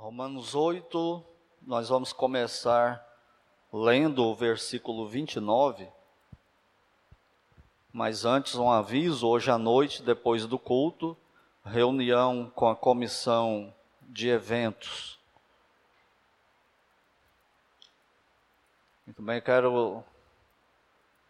[0.00, 1.22] Romanos 8,
[1.60, 3.06] nós vamos começar
[3.70, 5.86] lendo o versículo 29.
[7.92, 11.14] Mas antes, um aviso: hoje à noite, depois do culto,
[11.62, 15.18] reunião com a comissão de eventos.
[19.06, 20.02] E também quero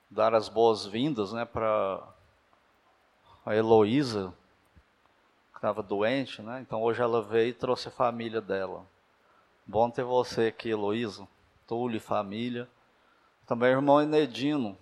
[0.08, 2.06] dar as boas-vindas né, para
[3.44, 4.32] a Heloísa,
[5.60, 6.62] estava doente, né?
[6.62, 8.82] Então hoje ela veio e trouxe a família dela.
[9.66, 11.28] Bom ter você aqui, Heloísa,
[11.66, 12.66] Túlio e família.
[13.46, 14.76] Também o irmão Enedino.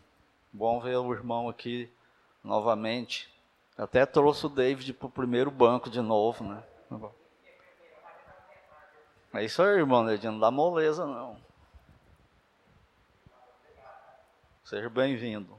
[0.53, 1.91] Bom ver o irmão aqui
[2.45, 3.29] novamente.
[3.77, 6.63] Até trouxe o David para o primeiro banco de novo, né?
[9.35, 11.37] É isso aí, irmão Enedino, não dá moleza não.
[14.63, 15.59] Seja bem-vindo.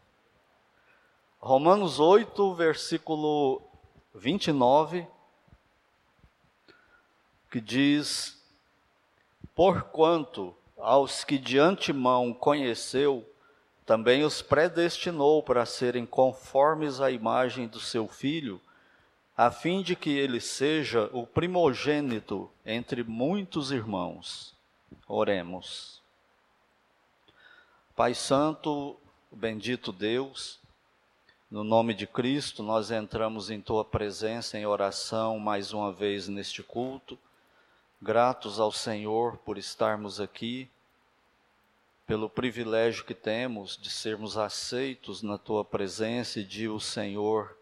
[1.42, 3.62] Romanos 8, versículo
[4.14, 5.08] 29,
[7.50, 8.42] que diz:
[9.56, 13.28] Porquanto aos que de antemão conheceu,
[13.86, 18.62] também os predestinou para serem conformes à imagem do seu filho,
[19.36, 24.54] a fim de que ele seja o primogênito entre muitos irmãos.
[25.08, 26.02] Oremos.
[27.96, 28.96] Pai Santo,
[29.32, 30.60] bendito Deus,
[31.50, 36.62] no nome de Cristo, nós entramos em tua presença em oração mais uma vez neste
[36.62, 37.18] culto,
[38.02, 40.70] gratos ao Senhor por estarmos aqui,
[42.08, 47.56] pelo privilégio que temos de sermos aceitos na tua presença e de o Senhor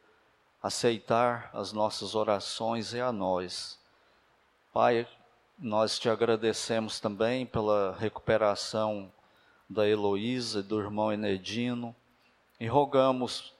[0.61, 3.79] aceitar as nossas orações e a nós.
[4.71, 5.07] Pai,
[5.57, 9.11] nós te agradecemos também pela recuperação
[9.69, 11.95] da Heloísa e do irmão Enedino
[12.59, 13.53] e rogamos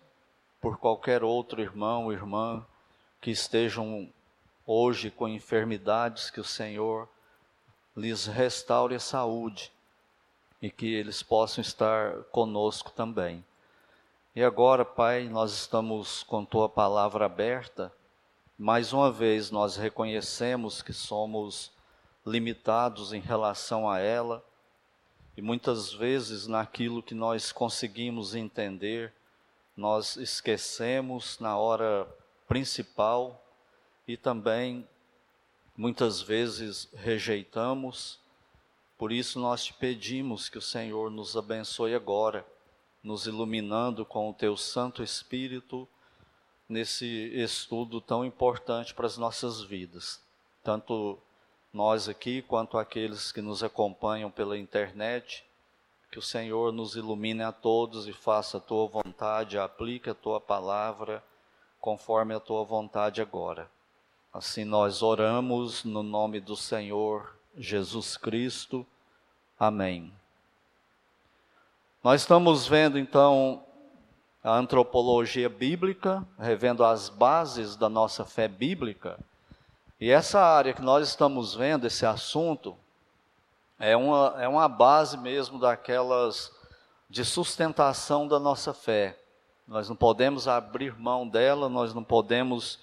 [0.61, 2.66] por qualquer outro irmão ou irmã
[3.20, 4.11] que estejam
[4.68, 7.10] hoje com enfermidades, que o Senhor
[7.96, 9.72] lhes restaure a saúde
[10.62, 13.44] e que eles possam estar conosco também.
[14.36, 17.92] E agora, Pai, nós estamos com tua palavra aberta.
[18.55, 21.72] Mais uma vez nós reconhecemos que somos
[22.26, 24.44] limitados em relação a ela
[25.36, 29.14] e muitas vezes naquilo que nós conseguimos entender
[29.78, 32.08] nós esquecemos na hora
[32.48, 33.47] principal
[34.08, 34.88] e também
[35.76, 38.20] muitas vezes rejeitamos.
[38.98, 42.46] Por isso nós te pedimos que o Senhor nos abençoe agora,
[43.04, 45.88] nos iluminando com o teu Santo Espírito
[46.67, 50.22] nesse estudo tão importante para as nossas vidas.
[50.64, 51.20] Tanto
[51.72, 55.46] nós aqui quanto aqueles que nos acompanham pela internet
[56.12, 60.40] que o Senhor nos ilumine a todos e faça a tua vontade, aplique a tua
[60.40, 61.23] palavra
[61.80, 63.70] conforme a tua vontade agora.
[64.33, 68.86] Assim nós oramos no nome do Senhor Jesus Cristo.
[69.60, 70.14] Amém.
[72.04, 73.64] Nós estamos vendo então
[74.43, 79.20] a antropologia bíblica, revendo as bases da nossa fé bíblica.
[79.99, 82.77] E essa área que nós estamos vendo, esse assunto,
[83.80, 86.52] é uma, é uma base mesmo daquelas
[87.10, 89.17] de sustentação da nossa fé.
[89.67, 92.80] Nós não podemos abrir mão dela, nós não podemos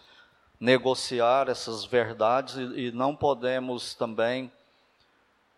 [0.58, 4.50] negociar essas verdades e, e não podemos também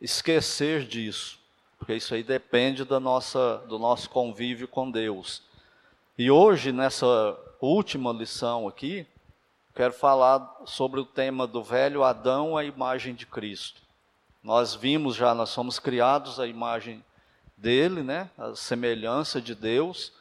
[0.01, 1.39] esquecer disso,
[1.79, 5.43] porque isso aí depende da nossa, do nosso convívio com Deus.
[6.19, 9.07] E hoje, nessa última lição aqui,
[9.75, 13.83] quero falar sobre o tema do velho Adão, a imagem de Cristo.
[14.43, 17.05] Nós vimos já, nós somos criados à imagem
[17.57, 18.31] dele, né?
[18.39, 20.13] A semelhança de Deus.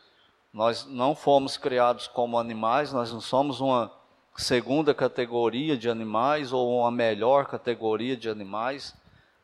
[0.51, 3.91] Nós não fomos criados como animais, nós não somos uma
[4.35, 8.93] segunda categoria de animais ou uma melhor categoria de animais.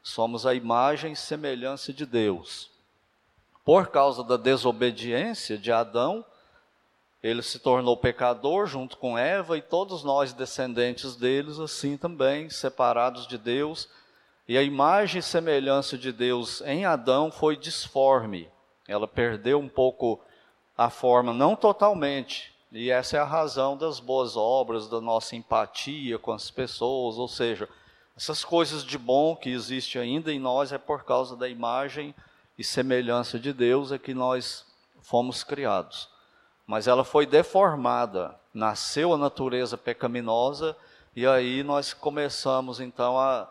[0.03, 2.69] Somos a imagem e semelhança de Deus.
[3.63, 6.25] Por causa da desobediência de Adão,
[7.22, 13.28] ele se tornou pecador junto com Eva e todos nós descendentes deles assim também, separados
[13.28, 13.88] de Deus
[14.52, 18.49] e a imagem e semelhança de Deus em Adão foi disforme.
[18.85, 20.20] Ela perdeu um pouco
[20.78, 22.50] a forma, não totalmente.
[22.72, 27.28] E essa é a razão das boas obras, da nossa empatia com as pessoas, ou
[27.28, 27.68] seja,
[28.16, 32.16] essas coisas de bom que existe ainda em nós é por causa da imagem
[32.58, 34.66] e semelhança de Deus é que nós
[35.02, 36.08] fomos criados.
[36.66, 40.76] Mas ela foi deformada, nasceu a natureza pecaminosa
[41.16, 43.50] e aí nós começamos então a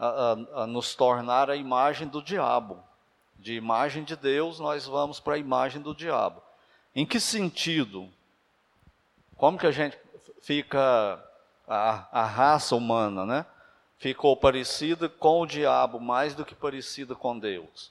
[0.00, 2.82] a, a, nos tornar a imagem do diabo.
[3.38, 6.42] De imagem de Deus, nós vamos para a imagem do diabo.
[6.94, 8.08] Em que sentido?
[9.40, 9.98] Como que a gente
[10.42, 11.18] fica,
[11.66, 13.46] a, a raça humana, né?
[13.96, 17.90] ficou parecida com o diabo mais do que parecida com Deus.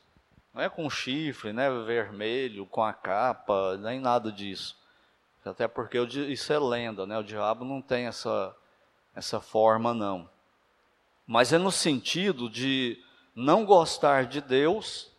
[0.53, 4.77] Não é com chifre, né, vermelho, com a capa, nem nada disso.
[5.43, 7.17] Até porque isso é lenda, né?
[7.17, 8.55] O diabo não tem essa,
[9.15, 10.29] essa forma, não.
[11.25, 13.03] Mas é no sentido de
[13.33, 15.11] não gostar de Deus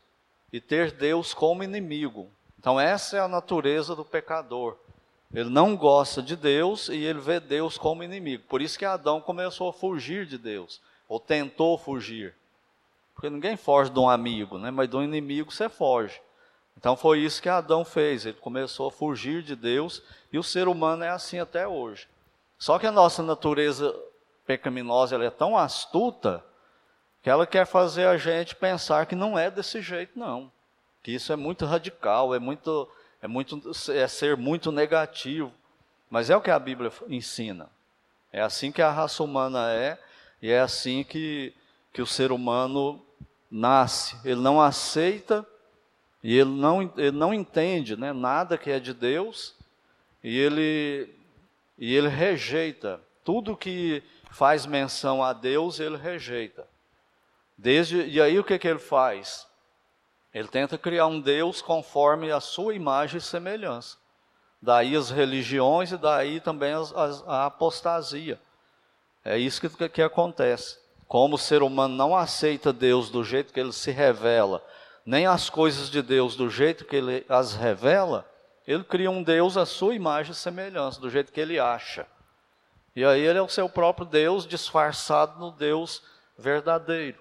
[0.52, 2.30] e ter Deus como inimigo.
[2.56, 4.76] Então, essa é a natureza do pecador.
[5.32, 8.44] Ele não gosta de Deus e ele vê Deus como inimigo.
[8.48, 12.34] Por isso que Adão começou a fugir de Deus, ou tentou fugir.
[13.14, 14.70] Porque ninguém foge de um amigo, né?
[14.70, 16.20] mas de um inimigo você foge.
[16.76, 20.66] Então foi isso que Adão fez, ele começou a fugir de Deus e o ser
[20.66, 22.08] humano é assim até hoje.
[22.58, 23.94] Só que a nossa natureza
[24.46, 26.44] pecaminosa ela é tão astuta
[27.22, 30.50] que ela quer fazer a gente pensar que não é desse jeito, não.
[31.02, 32.88] Que isso é muito radical, é muito,
[33.22, 33.60] é muito,
[33.92, 35.52] é ser muito negativo.
[36.08, 37.68] Mas é o que a Bíblia ensina.
[38.32, 39.98] É assim que a raça humana é
[40.42, 41.52] e é assim que,
[41.92, 43.04] que o ser humano
[43.50, 44.16] nasce.
[44.24, 45.46] Ele não aceita
[46.22, 49.54] e ele não, ele não entende né, nada que é de Deus,
[50.22, 51.14] e ele,
[51.78, 53.00] e ele rejeita.
[53.24, 56.66] Tudo que faz menção a Deus, ele rejeita.
[57.56, 59.46] Desde, e aí o que, que ele faz?
[60.32, 63.96] Ele tenta criar um Deus conforme a sua imagem e semelhança.
[64.62, 68.40] Daí as religiões e daí também as, as, a apostasia.
[69.24, 70.78] É isso que, que acontece.
[71.08, 74.64] Como o ser humano não aceita Deus do jeito que ele se revela,
[75.04, 78.24] nem as coisas de Deus do jeito que ele as revela,
[78.66, 82.06] ele cria um Deus à sua imagem e semelhança, do jeito que ele acha.
[82.94, 86.02] E aí ele é o seu próprio Deus disfarçado no Deus
[86.38, 87.18] verdadeiro.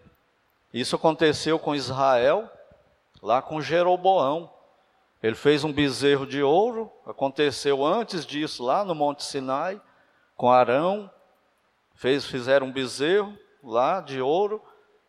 [0.73, 2.49] Isso aconteceu com Israel,
[3.21, 4.51] lá com Jeroboão.
[5.21, 9.81] Ele fez um bezerro de ouro, aconteceu antes disso lá no Monte Sinai,
[10.35, 11.11] com Arão,
[11.95, 14.61] fez, fizeram um bezerro lá de ouro,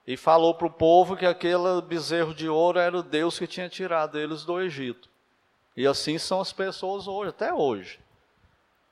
[0.07, 3.69] e falou para o povo que aquele bezerro de ouro era o Deus que tinha
[3.69, 5.09] tirado eles do Egito.
[5.77, 8.01] E assim são as pessoas hoje, até hoje.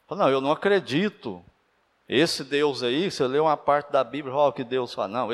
[0.09, 1.45] Não, eu não acredito.
[2.09, 5.09] Esse Deus aí, você lê uma parte da Bíblia, olha o que Deus fala.
[5.09, 5.29] Não,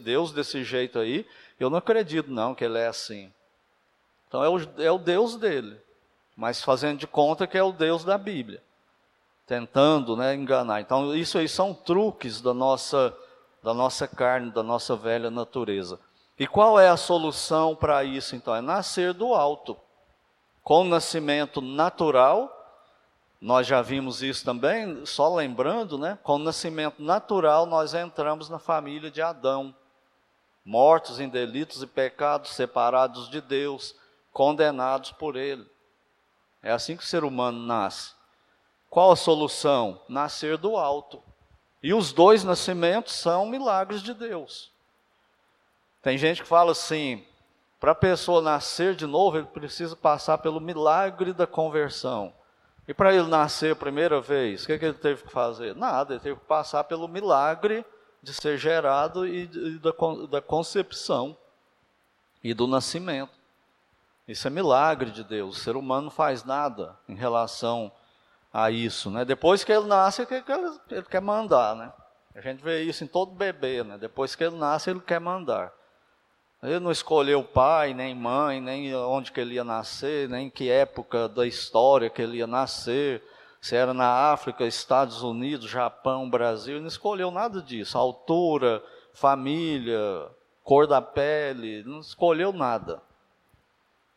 [0.00, 1.26] Deus desse jeito aí,
[1.58, 3.32] eu não acredito não que ele é assim.
[4.28, 5.80] Então é o, é o Deus dele,
[6.36, 8.62] mas fazendo de conta que é o Deus da Bíblia.
[9.46, 10.80] Tentando né, enganar.
[10.80, 13.16] Então isso aí são truques da nossa
[13.62, 15.98] da nossa carne, da nossa velha natureza.
[16.38, 18.54] E qual é a solução para isso então?
[18.54, 19.74] É nascer do alto.
[20.62, 22.50] Com o nascimento natural,
[23.40, 26.18] nós já vimos isso também, só lembrando, né?
[26.22, 29.74] Com o nascimento natural, nós entramos na família de Adão.
[30.64, 33.94] Mortos em delitos e pecados, separados de Deus,
[34.32, 35.66] condenados por Ele.
[36.62, 38.12] É assim que o ser humano nasce.
[38.88, 40.00] Qual a solução?
[40.08, 41.22] Nascer do alto.
[41.82, 44.72] E os dois nascimentos são milagres de Deus.
[46.00, 47.26] Tem gente que fala assim:
[47.78, 52.32] para a pessoa nascer de novo, ele precisa passar pelo milagre da conversão.
[52.88, 55.74] E para ele nascer a primeira vez, o que, que, ele teve que fazer?
[55.74, 57.84] Nada, ele teve que passar pelo milagre
[58.24, 59.92] de ser gerado e, e da,
[60.28, 61.36] da concepção
[62.42, 63.32] e do nascimento.
[64.26, 65.56] Isso é milagre de Deus.
[65.56, 67.92] O ser humano não faz nada em relação
[68.52, 69.24] a isso, né?
[69.24, 70.58] Depois que ele nasce, ele quer,
[70.90, 71.92] ele quer mandar, né?
[72.34, 73.98] A gente vê isso em todo bebê, né?
[73.98, 75.72] Depois que ele nasce, ele quer mandar.
[76.62, 81.28] Ele não escolheu pai, nem mãe, nem onde que ele ia nascer, nem que época
[81.28, 83.22] da história que ele ia nascer,
[83.64, 87.96] se era na África, Estados Unidos, Japão, Brasil, não escolheu nada disso.
[87.96, 90.28] Altura, família,
[90.62, 93.00] cor da pele, não escolheu nada.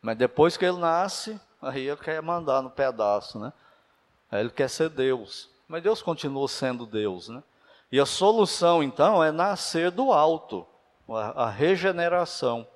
[0.01, 3.54] Mas depois que ele nasce, aí ele quer mandar no pedaço, né?
[4.34, 7.42] Ele quer ser Deus, mas Deus continua sendo Deus, né?
[7.89, 10.68] E a solução, então, é nascer do alto,
[11.08, 12.68] a, regeneração,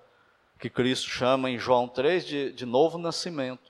[0.58, 3.70] que Cristo chama em João 3 de, de novo nascimento.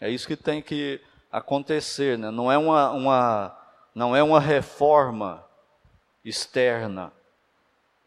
[0.00, 2.30] É isso que tem que acontecer, né?
[2.30, 3.58] não, é uma, uma,
[3.94, 5.44] não é uma reforma
[6.24, 7.12] externa,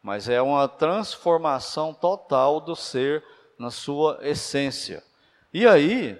[0.02, 3.24] mas é uma transformação total do ser
[3.58, 5.04] na sua essência.
[5.54, 6.20] E aí,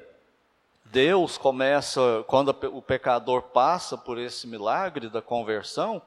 [0.86, 6.02] Deus começa, quando o pecador passa por esse milagre da conversão,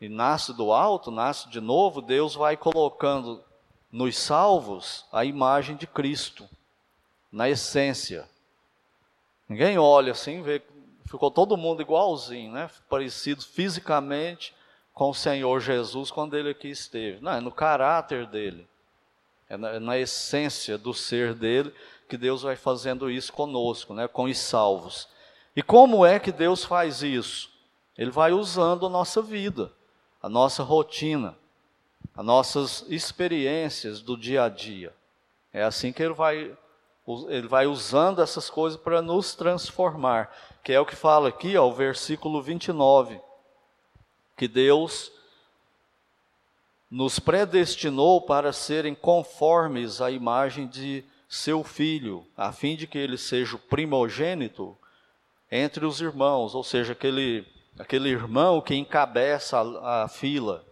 [0.00, 3.42] e nasce do alto, nasce de novo, Deus vai colocando
[3.90, 6.48] nos salvos a imagem de Cristo,
[7.32, 8.28] na essência.
[9.54, 10.60] Ninguém olha assim, vê,
[11.06, 12.68] ficou todo mundo igualzinho, né?
[12.90, 14.52] parecido fisicamente
[14.92, 17.22] com o Senhor Jesus quando ele aqui esteve.
[17.22, 18.66] Não, é no caráter dele,
[19.48, 21.72] é na, é na essência do ser dele
[22.08, 25.06] que Deus vai fazendo isso conosco, né, com os salvos.
[25.54, 27.48] E como é que Deus faz isso?
[27.96, 29.70] Ele vai usando a nossa vida.
[30.20, 31.36] a nossa rotina,
[32.16, 34.92] as nossas experiências do dia a dia.
[35.52, 36.56] É assim que ele vai,
[37.28, 41.68] ele vai usando essas coisas para nos transformar, que é o que fala aqui, ó,
[41.68, 43.20] o versículo 29,
[44.36, 45.12] que Deus
[46.90, 53.18] nos predestinou para serem conformes à imagem de seu filho, a fim de que ele
[53.18, 54.76] seja o primogênito
[55.50, 57.46] entre os irmãos, ou seja, aquele,
[57.78, 60.64] aquele irmão que encabeça a, a fila,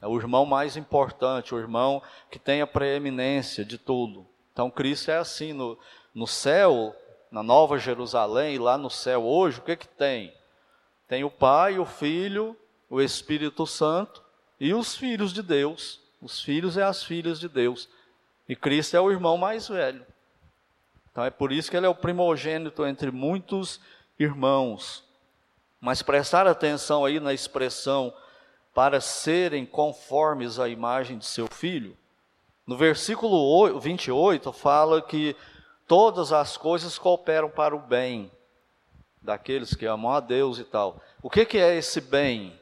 [0.00, 4.26] é o irmão mais importante, o irmão que tem a preeminência de tudo.
[4.58, 5.78] Então, Cristo é assim, no,
[6.12, 6.92] no céu,
[7.30, 10.34] na Nova Jerusalém, lá no céu hoje, o que que tem?
[11.06, 12.56] Tem o Pai, o Filho,
[12.90, 14.20] o Espírito Santo
[14.58, 16.00] e os filhos de Deus.
[16.20, 17.88] Os filhos e as filhas de Deus.
[18.48, 20.04] E Cristo é o irmão mais velho.
[21.12, 23.80] Então é por isso que ele é o primogênito entre muitos
[24.18, 25.04] irmãos.
[25.80, 28.12] Mas prestar atenção aí na expressão
[28.74, 31.96] para serem conformes à imagem de seu filho.
[32.68, 35.34] No versículo 28 fala que
[35.88, 38.30] todas as coisas cooperam para o bem
[39.20, 41.02] daqueles que amam a Deus e tal.
[41.20, 42.52] O que, que é esse bem?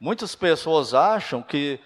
[0.00, 1.78] Muitas pessoas acham que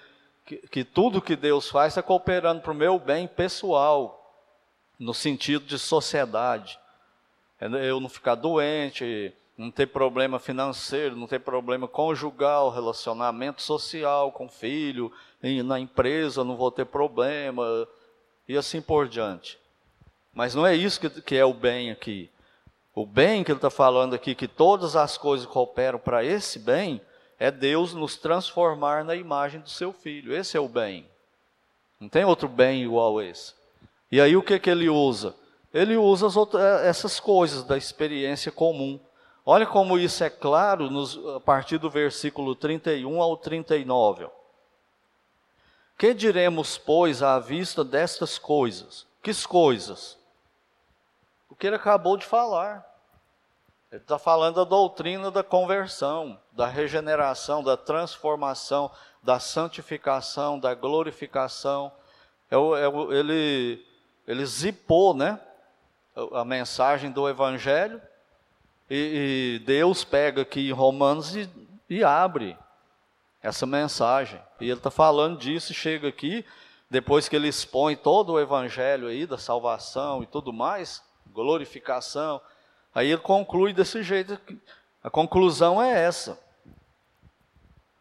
[0.44, 4.44] que, que tudo que Deus faz está cooperando para o meu bem pessoal,
[4.98, 6.78] no sentido de sociedade.
[7.60, 14.32] É, eu não ficar doente, não ter problema financeiro, não ter problema conjugal, relacionamento social
[14.32, 15.12] com filho,
[15.62, 17.88] na empresa não vou ter problema,
[18.48, 19.58] e assim por diante.
[20.32, 22.30] Mas não é isso que, que é o bem aqui.
[22.94, 27.00] O bem que ele está falando aqui, que todas as coisas cooperam para esse bem,
[27.38, 30.34] é Deus nos transformar na imagem do seu filho.
[30.34, 31.06] Esse é o bem.
[31.98, 33.54] Não tem outro bem igual a esse.
[34.10, 35.34] E aí o que, que ele usa?
[35.72, 39.00] Ele usa outras, é, essas coisas da experiência comum.
[39.44, 44.26] Olha como isso é claro nos, a partir do versículo 31 ao 39.
[45.98, 49.06] Que diremos, pois, à vista destas coisas?
[49.22, 50.18] Que coisas?
[51.48, 52.84] O que ele acabou de falar.
[53.90, 58.90] Ele está falando da doutrina da conversão, da regeneração, da transformação,
[59.22, 61.92] da santificação, da glorificação.
[62.50, 63.86] É, é, ele,
[64.26, 65.38] ele zipou né,
[66.32, 68.00] a mensagem do Evangelho
[68.90, 71.48] e, e Deus pega aqui em Romanos e,
[71.88, 72.56] e abre
[73.42, 74.40] essa mensagem.
[74.60, 76.44] E ele está falando disso e chega aqui,
[76.88, 82.40] depois que ele expõe todo o Evangelho aí da salvação e tudo mais, glorificação
[82.94, 84.38] Aí ele conclui desse jeito.
[85.02, 86.38] A conclusão é essa.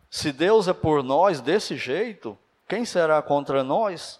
[0.09, 4.19] Se Deus é por nós desse jeito, quem será contra nós?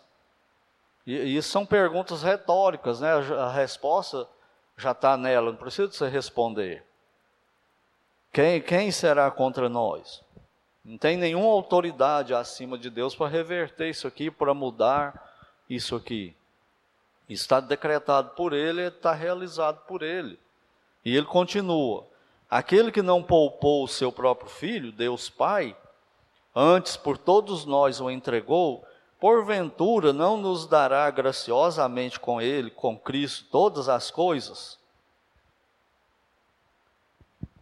[1.05, 3.11] E, isso são perguntas retóricas, né?
[3.11, 4.27] A resposta
[4.77, 6.85] já está nela, não precisa você responder.
[8.31, 10.23] Quem, quem será contra nós?
[10.83, 15.31] Não tem nenhuma autoridade acima de Deus para reverter isso aqui, para mudar
[15.69, 16.35] isso aqui.
[17.29, 20.39] Está decretado por Ele, está realizado por Ele.
[21.05, 22.05] E ele continua:
[22.49, 25.75] Aquele que não poupou o seu próprio filho, Deus Pai,
[26.55, 28.85] antes por todos nós o entregou,
[29.19, 34.79] porventura não nos dará graciosamente com ele, com Cristo, todas as coisas?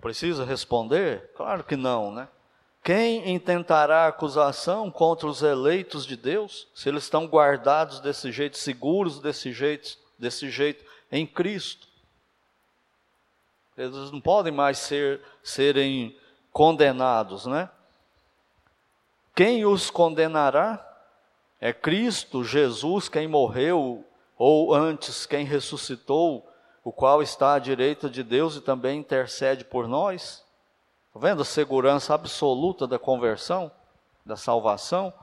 [0.01, 1.31] Precisa responder?
[1.35, 2.27] Claro que não, né?
[2.83, 9.19] Quem intentará acusação contra os eleitos de Deus, se eles estão guardados desse jeito, seguros
[9.19, 11.87] desse jeito, desse jeito em Cristo?
[13.77, 16.17] Eles não podem mais ser, serem
[16.51, 17.69] condenados, né?
[19.35, 20.85] Quem os condenará?
[21.61, 24.05] É Cristo Jesus quem morreu,
[24.37, 26.49] ou antes quem ressuscitou,
[26.83, 30.43] o qual está à direita de Deus e também intercede por nós?
[31.19, 33.69] Está vendo a segurança absoluta da conversão,
[34.25, 35.13] da salvação?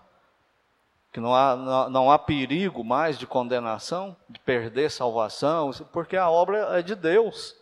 [1.10, 6.28] Que não há, não, não há perigo mais de condenação, de perder salvação, porque a
[6.28, 7.56] obra é de Deus.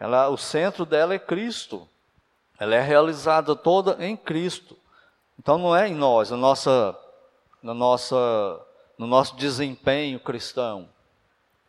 [0.00, 1.88] Ela, o centro dela é Cristo.
[2.58, 4.76] Ela é realizada toda em Cristo.
[5.38, 6.98] Então não é em nós, na nossa,
[7.62, 8.60] na nossa,
[8.98, 10.88] no nosso desempenho cristão,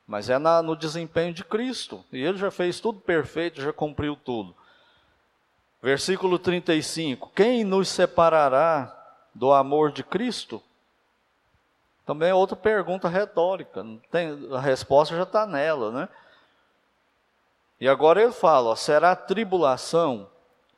[0.07, 2.03] mas é na, no desempenho de Cristo.
[2.11, 4.55] E Ele já fez tudo perfeito, já cumpriu tudo.
[5.83, 8.97] Versículo 35: Quem nos separará
[9.35, 10.63] do amor de Cristo?
[12.05, 13.85] Também é outra pergunta retórica.
[14.09, 16.09] Tem, a resposta já está nela, né?
[17.81, 20.29] E agora ele fala, ó, será tribulação.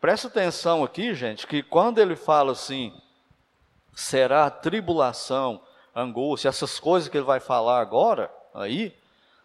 [0.01, 2.91] Presta atenção aqui, gente, que quando ele fala assim,
[3.95, 5.61] será tribulação,
[5.95, 8.95] angústia, essas coisas que ele vai falar agora, aí,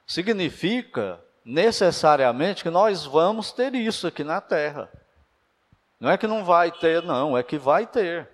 [0.06, 4.90] significa necessariamente que nós vamos ter isso aqui na terra.
[6.00, 8.28] Não é que não vai ter, não, é que vai ter.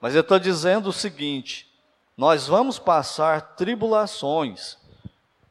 [0.00, 1.72] Mas ele está dizendo o seguinte:
[2.16, 4.76] nós vamos passar tribulações,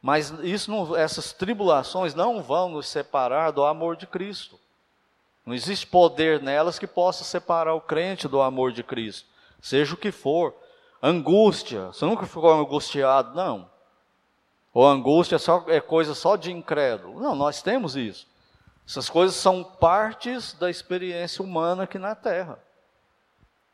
[0.02, 0.30] mas
[0.68, 4.60] não, essas tribulações não vão nos separar do amor de Cristo.
[5.46, 9.28] Não existe poder nelas que possa separar o crente do amor de Cristo,
[9.62, 10.54] seja o que for.
[11.02, 13.72] Angústia, você nunca ficou angustiado, não.
[14.74, 17.20] Ou angústia só, é coisa só de incrédulo.
[17.20, 18.28] Não, nós temos isso.
[18.92, 22.60] Essas coisas são partes da experiência humana aqui na Terra.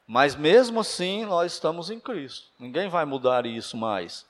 [0.05, 2.51] Mas mesmo assim, nós estamos em Cristo.
[2.59, 4.27] Ninguém vai mudar isso mais.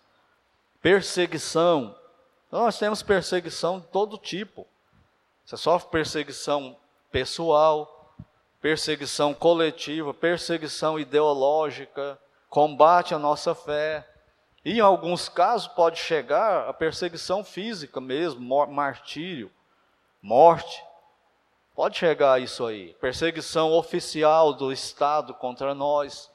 [0.81, 1.93] Perseguição.
[2.47, 4.65] Então, nós temos perseguição de todo tipo.
[5.43, 6.77] Você sofre perseguição
[7.11, 8.15] pessoal,
[8.61, 12.17] perseguição coletiva, perseguição ideológica,
[12.49, 14.07] combate à nossa fé.
[14.63, 19.51] E em alguns casos pode chegar a perseguição física mesmo, martírio,
[20.27, 20.83] morte.
[21.73, 22.93] Pode chegar a isso aí.
[22.99, 26.29] Perseguição oficial do Estado contra nós.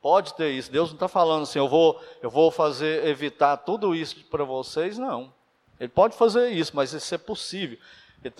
[0.00, 0.72] Pode ter isso.
[0.72, 4.96] Deus não está falando assim, eu vou, eu vou fazer, evitar tudo isso para vocês,
[4.96, 5.30] não.
[5.78, 7.78] Ele pode fazer isso, mas isso é possível.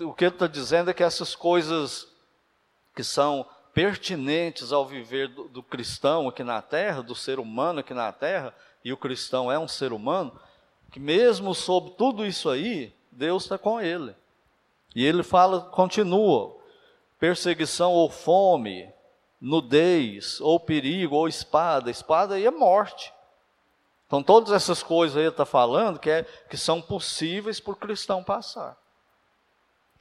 [0.01, 2.07] O que ele está dizendo é que essas coisas
[2.95, 3.45] que são
[3.75, 8.55] pertinentes ao viver do, do, cristão aqui na terra, do ser humano aqui na terra,
[8.83, 10.37] e o cristão é um ser humano,
[10.91, 14.15] que mesmo sob tudo isso aí, Deus está com ele.
[14.95, 16.55] E ele fala, continua,
[17.19, 18.91] perseguição ou fome,
[19.39, 21.89] nudez, ou perigo, ou espada.
[21.89, 23.13] Espada aí é morte.
[24.05, 27.77] Então todas essas coisas aí ele está falando que, é, que são possíveis para o
[27.77, 28.77] cristão passar.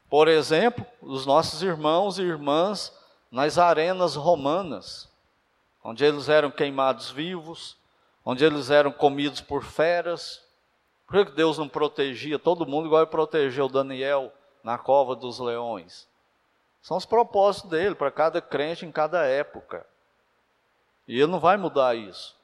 [0.09, 2.93] Por exemplo, os nossos irmãos e irmãs
[3.31, 5.09] nas arenas romanas,
[5.85, 7.77] onde eles eram queimados vivos,
[8.25, 10.43] onde eles eram comidos por feras.
[11.07, 16.09] Por que Deus não protegia todo mundo igual ele protegeu Daniel na cova dos leões?
[16.83, 19.87] São os propósitos dele para cada crente em cada época.
[21.07, 22.37] E ele não vai mudar isso.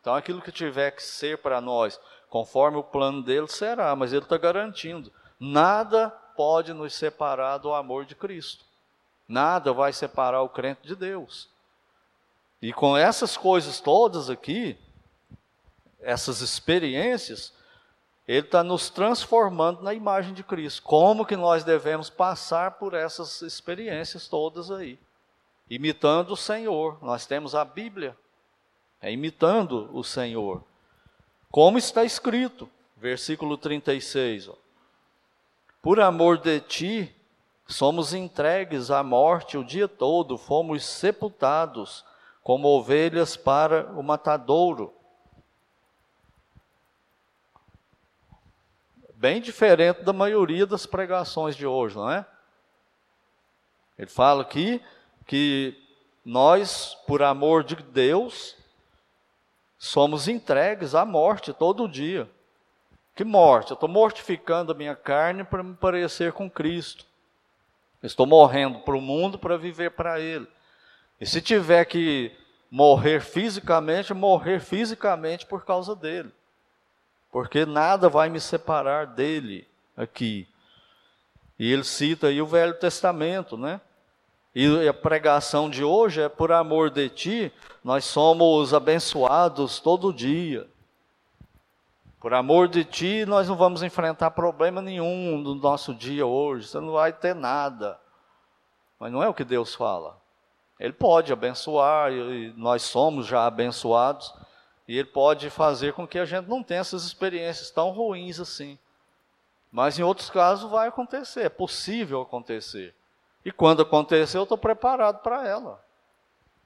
[0.00, 4.24] Então, aquilo que tiver que ser para nós, conforme o plano dele, será, mas ele
[4.24, 8.64] está garantindo: nada pode nos separar do amor de Cristo.
[9.28, 11.48] Nada vai separar o crente de Deus.
[12.60, 14.78] E com essas coisas todas aqui,
[16.00, 17.52] essas experiências,
[18.26, 20.82] ele está nos transformando na imagem de Cristo.
[20.82, 24.98] Como que nós devemos passar por essas experiências todas aí?
[25.68, 26.98] Imitando o Senhor.
[27.02, 28.16] Nós temos a Bíblia.
[29.00, 30.62] É imitando o Senhor.
[31.50, 34.48] Como está escrito, versículo 36.
[34.48, 34.54] Ó.
[35.82, 37.14] Por amor de ti,
[37.66, 42.04] somos entregues à morte o dia todo, fomos sepultados
[42.42, 44.94] como ovelhas para o matadouro.
[49.22, 52.26] Bem diferente da maioria das pregações de hoje, não é?
[53.96, 54.82] Ele fala aqui
[55.28, 55.80] que
[56.24, 58.56] nós, por amor de Deus,
[59.78, 62.28] somos entregues à morte todo dia.
[63.14, 63.70] Que morte?
[63.70, 67.06] Eu estou mortificando a minha carne para me parecer com Cristo.
[68.02, 70.48] estou morrendo para o mundo para viver para Ele.
[71.20, 72.36] E se tiver que
[72.68, 76.32] morrer fisicamente, morrer fisicamente por causa dele.
[77.32, 79.66] Porque nada vai me separar dele
[79.96, 80.46] aqui.
[81.58, 83.80] E ele cita aí o Velho Testamento, né?
[84.54, 90.68] E a pregação de hoje é por amor de ti, nós somos abençoados todo dia.
[92.20, 96.78] Por amor de ti, nós não vamos enfrentar problema nenhum no nosso dia hoje, você
[96.80, 97.98] não vai ter nada.
[99.00, 100.20] Mas não é o que Deus fala.
[100.78, 104.34] Ele pode abençoar, e nós somos já abençoados,
[104.86, 108.78] e Ele pode fazer com que a gente não tenha essas experiências tão ruins assim.
[109.70, 112.94] Mas em outros casos vai acontecer, é possível acontecer.
[113.44, 115.82] E quando acontecer, eu estou preparado para ela.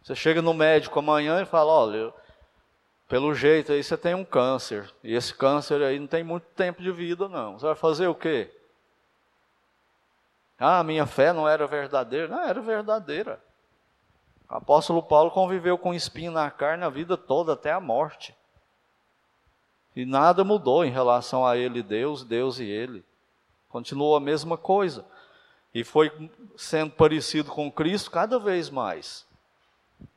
[0.02, 2.12] Você chega no médico amanhã e fala: olha,
[3.08, 6.82] pelo jeito aí você tem um câncer, e esse câncer aí não tem muito tempo
[6.82, 7.58] de vida, não.
[7.58, 8.50] Você vai fazer o quê?
[10.58, 12.28] Ah, minha fé não era verdadeira.
[12.28, 13.40] Não, era verdadeira.
[14.48, 18.34] O apóstolo Paulo conviveu com espinho na carne a vida toda, até a morte.
[19.94, 23.04] E nada mudou em relação a ele, Deus, Deus e ele.
[23.68, 25.04] Continuou a mesma coisa.
[25.74, 26.12] E foi
[26.56, 29.26] sendo parecido com Cristo cada vez mais.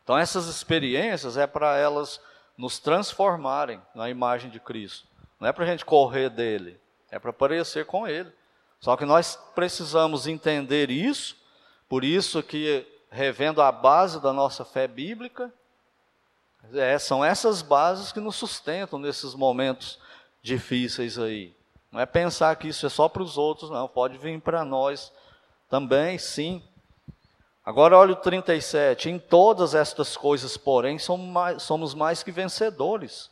[0.03, 2.19] Então, essas experiências é para elas
[2.57, 5.07] nos transformarem na imagem de Cristo.
[5.39, 6.77] Não é para a gente correr dele,
[7.09, 8.29] é para parecer com ele.
[8.81, 11.37] Só que nós precisamos entender isso,
[11.87, 15.51] por isso que, revendo a base da nossa fé bíblica,
[16.73, 19.99] é, são essas bases que nos sustentam nesses momentos
[20.41, 21.55] difíceis aí.
[21.91, 25.11] Não é pensar que isso é só para os outros, não, pode vir para nós
[25.69, 26.61] também, sim.
[27.65, 29.09] Agora olha o 37.
[29.09, 33.31] Em todas estas coisas, porém, somos mais, somos mais que vencedores,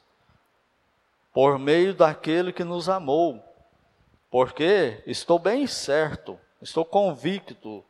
[1.34, 3.44] por meio daquele que nos amou.
[4.30, 7.84] Porque estou bem certo, estou convicto,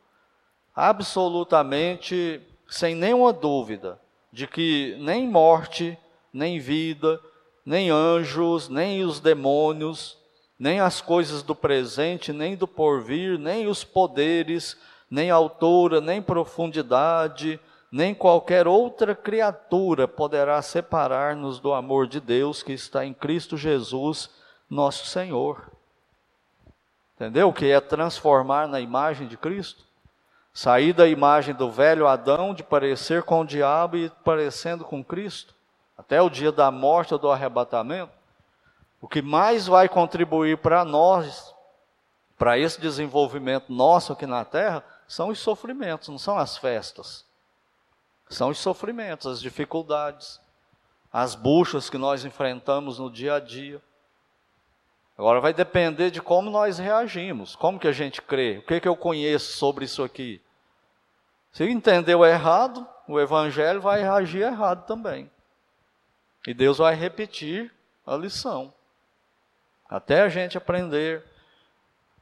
[0.78, 4.00] absolutamente, sem nenhuma dúvida,
[4.32, 5.98] de que nem morte,
[6.32, 7.20] nem vida,
[7.66, 10.16] nem anjos, nem os demônios,
[10.56, 14.76] nem as coisas do presente, nem do porvir, nem os poderes,
[15.10, 17.58] nem altura, nem profundidade,
[17.90, 24.30] nem qualquer outra criatura poderá separar-nos do amor de Deus que está em Cristo Jesus,
[24.70, 25.72] nosso Senhor.
[27.16, 27.48] Entendeu?
[27.48, 29.87] O que é transformar na imagem de Cristo?
[30.58, 35.54] Sair da imagem do velho Adão, de parecer com o diabo e parecendo com Cristo,
[35.96, 38.10] até o dia da morte ou do arrebatamento.
[39.00, 41.54] O que mais vai contribuir para nós,
[42.36, 47.24] para esse desenvolvimento nosso aqui na terra, são os sofrimentos, não são as festas.
[48.28, 50.40] São os sofrimentos, as dificuldades,
[51.12, 53.80] as buchas que nós enfrentamos no dia a dia.
[55.16, 58.88] Agora vai depender de como nós reagimos, como que a gente crê, o que, que
[58.88, 60.42] eu conheço sobre isso aqui.
[61.52, 65.30] Se entendeu errado, o evangelho vai reagir errado também.
[66.46, 67.72] E Deus vai repetir
[68.06, 68.72] a lição.
[69.88, 71.24] Até a gente aprender.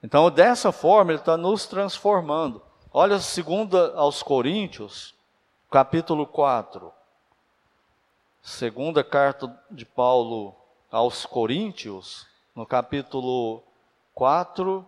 [0.03, 2.63] Então, dessa forma, Ele está nos transformando.
[2.93, 5.15] Olha, segunda aos Coríntios,
[5.71, 6.93] capítulo 4.
[8.41, 10.55] Segunda carta de Paulo
[10.91, 13.63] aos Coríntios, no capítulo
[14.15, 14.87] 4,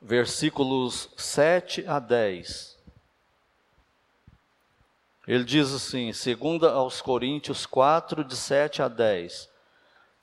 [0.00, 2.78] versículos 7 a 10.
[5.26, 9.48] Ele diz assim, segunda aos Coríntios 4, de 7 a 10.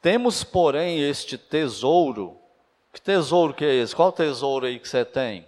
[0.01, 2.41] Temos, porém, este tesouro
[2.95, 3.93] que tesouro que é esse?
[3.93, 5.45] Qual tesouro aí que você tem?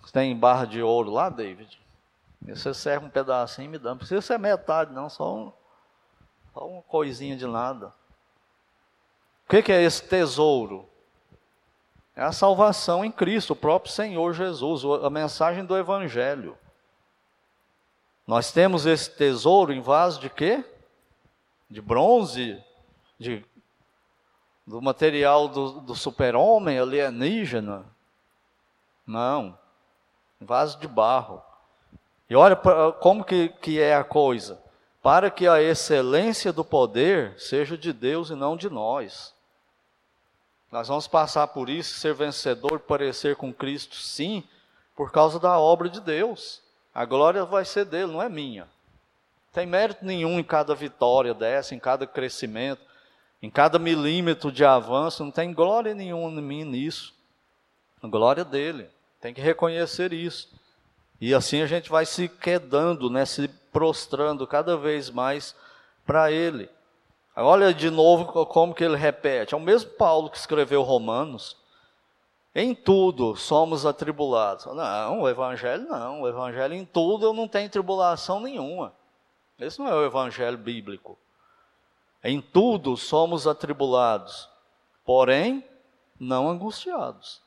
[0.00, 1.80] Você tem barra de ouro lá, David?
[2.42, 3.90] Você serve um pedacinho e me dá.
[3.90, 5.52] Não precisa ser metade, não, só, um,
[6.52, 7.94] só uma coisinha de nada.
[9.46, 10.90] O que, que é esse tesouro?
[12.18, 16.58] É a salvação em Cristo, o próprio Senhor Jesus, a mensagem do Evangelho.
[18.26, 20.64] Nós temos esse tesouro em vaso de quê?
[21.70, 22.60] De bronze,
[23.20, 23.46] de
[24.66, 27.86] do material do, do super-homem alienígena.
[29.06, 29.56] Não.
[30.40, 31.40] Vaso de barro.
[32.28, 32.56] E olha
[33.00, 34.60] como que, que é a coisa.
[35.00, 39.37] Para que a excelência do poder seja de Deus e não de nós.
[40.70, 44.44] Nós vamos passar por isso, ser vencedor, parecer com Cristo, sim,
[44.94, 46.62] por causa da obra de Deus.
[46.94, 48.64] A glória vai ser dele, não é minha.
[48.64, 52.82] Não tem mérito nenhum em cada vitória dessa, em cada crescimento.
[53.40, 57.14] Em cada milímetro de avanço, não tem glória nenhuma em mim nisso.
[58.02, 58.88] A glória dele.
[59.20, 60.48] Tem que reconhecer isso.
[61.20, 65.54] E assim a gente vai se quedando, né, se prostrando cada vez mais
[66.04, 66.68] para ele.
[67.40, 69.54] Olha de novo como que ele repete.
[69.54, 71.56] É o mesmo Paulo que escreveu Romanos.
[72.54, 74.66] Em tudo somos atribulados.
[74.66, 76.22] Não, o evangelho não.
[76.22, 78.92] O evangelho em tudo eu não tenho tribulação nenhuma.
[79.58, 81.18] Esse não é o evangelho bíblico.
[82.22, 84.48] Em tudo somos atribulados,
[85.04, 85.64] porém
[86.18, 87.40] não angustiados.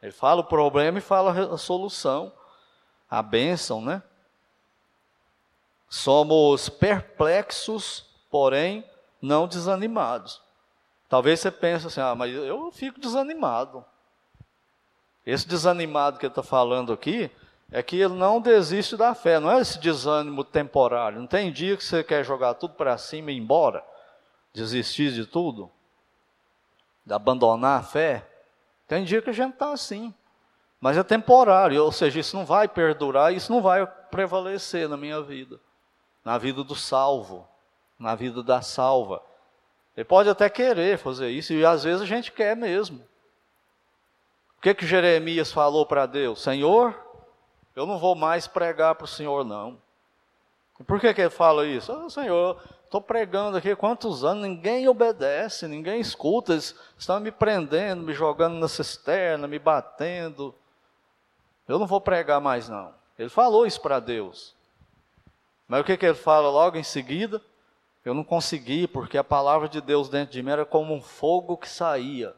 [0.00, 2.32] Ele fala o problema e fala a solução,
[3.08, 4.02] a bênção, né?
[5.88, 8.84] Somos perplexos, porém
[9.20, 10.40] não desanimados.
[11.08, 13.84] Talvez você pense assim, ah, mas eu fico desanimado.
[15.26, 17.30] Esse desanimado que ele está falando aqui
[17.72, 21.20] é que ele não desiste da fé, não é esse desânimo temporário.
[21.20, 23.84] Não tem dia que você quer jogar tudo para cima e ir embora,
[24.52, 25.70] desistir de tudo,
[27.04, 28.26] de abandonar a fé.
[28.88, 30.12] Tem dia que a gente está assim,
[30.80, 35.20] mas é temporário, ou seja, isso não vai perdurar, isso não vai prevalecer na minha
[35.20, 35.60] vida,
[36.24, 37.46] na vida do salvo,
[38.00, 39.22] na vida da salva.
[39.94, 43.04] Ele pode até querer fazer isso, e às vezes a gente quer mesmo.
[44.56, 46.42] O que que Jeremias falou para Deus?
[46.42, 46.98] Senhor,
[47.76, 49.80] eu não vou mais pregar para o Senhor, não.
[50.86, 51.92] Por que, que ele fala isso?
[51.92, 58.02] Oh, Senhor, estou pregando aqui quantos anos, ninguém obedece, ninguém escuta, eles estão me prendendo,
[58.02, 60.54] me jogando na cisterna, me batendo.
[61.68, 62.94] Eu não vou pregar mais, não.
[63.18, 64.56] Ele falou isso para Deus.
[65.68, 67.42] Mas o que, que ele fala logo em seguida?
[68.04, 71.56] Eu não consegui, porque a palavra de Deus dentro de mim era como um fogo
[71.56, 72.34] que saía.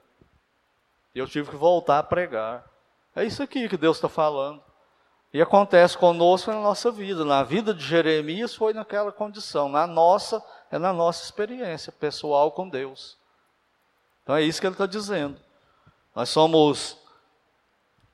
[1.14, 2.64] E eu tive que voltar a pregar.
[3.14, 4.62] É isso aqui que Deus está falando.
[5.32, 7.24] E acontece conosco na nossa vida.
[7.24, 9.68] Na vida de Jeremias foi naquela condição.
[9.68, 13.16] Na nossa, é na nossa experiência pessoal com Deus.
[14.22, 15.38] Então é isso que ele está dizendo.
[16.14, 16.98] Nós somos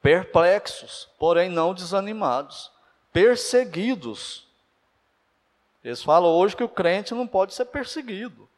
[0.00, 2.70] perplexos, porém não desanimados,
[3.12, 4.47] perseguidos.
[5.82, 8.48] Eles falam hoje que o crente não pode ser perseguido.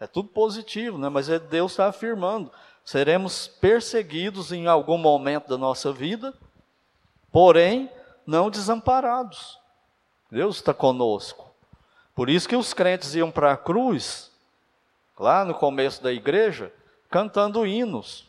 [0.00, 1.08] É tudo positivo, né?
[1.08, 2.50] mas é Deus está afirmando:
[2.84, 6.34] seremos perseguidos em algum momento da nossa vida,
[7.30, 7.90] porém
[8.26, 9.58] não desamparados.
[10.30, 11.50] Deus está conosco.
[12.14, 14.30] Por isso que os crentes iam para a cruz,
[15.18, 16.72] lá no começo da igreja,
[17.10, 18.28] cantando hinos,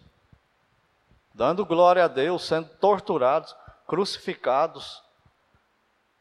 [1.34, 3.56] dando glória a Deus, sendo torturados,
[3.88, 5.04] crucificados.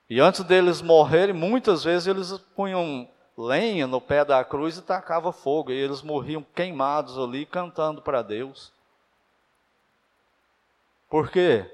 [0.09, 5.33] E antes deles morrerem, muitas vezes eles punham lenha no pé da cruz e tacava
[5.33, 8.73] fogo, e eles morriam queimados ali, cantando para Deus.
[11.09, 11.71] Por quê?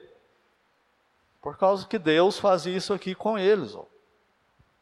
[1.41, 3.75] Por causa que Deus fazia isso aqui com eles.
[3.75, 3.85] Ó.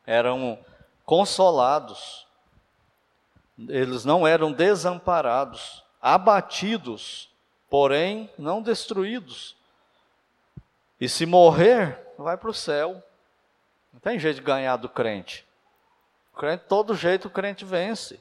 [0.06, 0.58] Eram
[1.04, 2.26] consolados,
[3.68, 7.30] eles não eram desamparados, abatidos,
[7.70, 9.56] porém não destruídos.
[11.00, 13.02] E se morrer, vai para o céu.
[13.92, 15.46] Não tem jeito de ganhar do crente.
[16.32, 18.20] O crente, todo jeito o crente vence.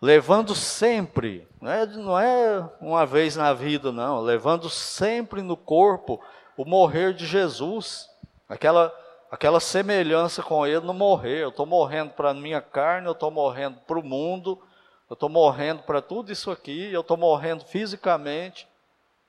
[0.00, 6.22] Levando sempre, não é, não é uma vez na vida, não, levando sempre no corpo
[6.56, 8.08] o morrer de Jesus.
[8.48, 8.94] Aquela,
[9.30, 11.42] aquela semelhança com ele no morrer.
[11.42, 14.62] Eu estou morrendo para a minha carne, eu estou morrendo para o mundo,
[15.10, 18.68] eu estou morrendo para tudo isso aqui, eu estou morrendo fisicamente,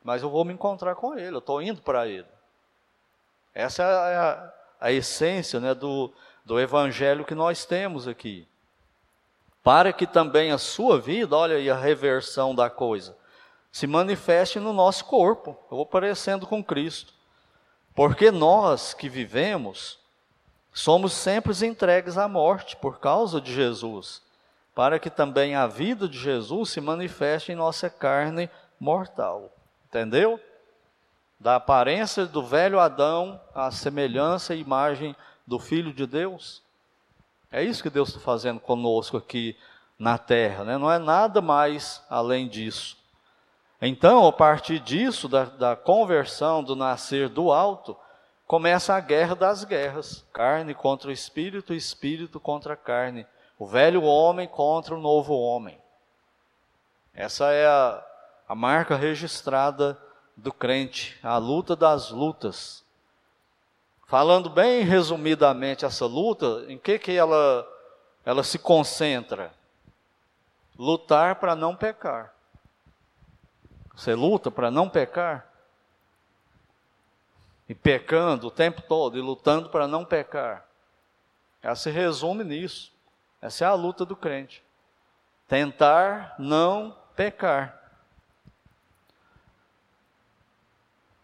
[0.03, 2.27] mas eu vou me encontrar com Ele, eu estou indo para Ele.
[3.53, 6.11] Essa é a, a essência né, do,
[6.45, 8.47] do Evangelho que nós temos aqui.
[9.63, 13.15] Para que também a sua vida, olha aí a reversão da coisa,
[13.71, 15.57] se manifeste no nosso corpo.
[15.69, 17.13] Eu vou parecendo com Cristo.
[17.93, 19.99] Porque nós que vivemos,
[20.73, 24.21] somos sempre entregues à morte por causa de Jesus
[24.79, 29.51] para que também a vida de Jesus se manifeste em nossa carne mortal.
[29.85, 30.39] Entendeu?
[31.39, 35.15] Da aparência do velho Adão à semelhança e imagem
[35.47, 36.61] do Filho de Deus.
[37.51, 39.57] É isso que Deus está fazendo conosco aqui
[39.97, 40.77] na terra, né?
[40.77, 42.97] não é nada mais além disso.
[43.81, 47.97] Então, a partir disso, da, da conversão, do nascer do alto,
[48.45, 53.25] começa a guerra das guerras: carne contra o espírito, espírito contra a carne
[53.59, 55.77] o velho homem contra o novo homem.
[57.13, 58.01] Essa é a,
[58.47, 60.01] a marca registrada
[60.39, 62.83] do crente, a luta das lutas.
[64.07, 67.67] Falando bem resumidamente essa luta, em que, que ela,
[68.25, 69.53] ela se concentra?
[70.77, 72.33] Lutar para não pecar.
[73.95, 75.47] Você luta para não pecar?
[77.67, 80.65] E pecando o tempo todo, e lutando para não pecar.
[81.61, 82.91] Ela se resume nisso.
[83.41, 84.63] Essa é a luta do crente.
[85.47, 87.88] Tentar não pecar.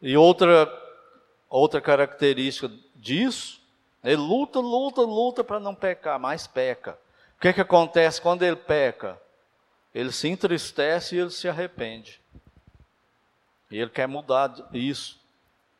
[0.01, 0.71] E outra,
[1.49, 3.61] outra característica disso,
[4.03, 6.97] ele luta, luta, luta para não pecar, mas peca.
[7.37, 9.19] O que, que acontece quando ele peca?
[9.93, 12.21] Ele se entristece e ele se arrepende.
[13.71, 15.19] E ele quer mudar isso.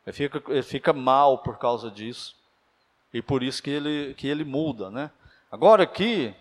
[0.06, 2.34] Ele fica, ele fica mal por causa disso.
[3.12, 5.10] E por isso que ele, que ele muda, né?
[5.50, 6.34] Agora aqui,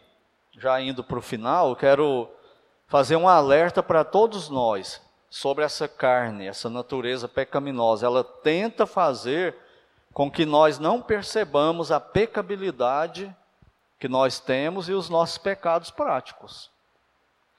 [0.57, 2.29] já indo para o final, eu quero
[2.87, 5.04] fazer um alerta para todos nós
[5.35, 8.05] sobre essa carne, essa natureza pecaminosa.
[8.05, 9.53] Ela tenta fazer
[10.13, 13.35] com que nós não percebamos a pecabilidade
[13.99, 16.71] que nós temos e os nossos pecados práticos.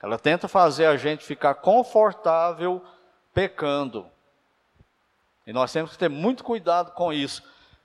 [0.03, 2.83] Ela tenta fazer a gente ficar confortável
[3.35, 4.07] pecando.
[5.47, 7.43] E nós temos que ter muito cuidado com isso.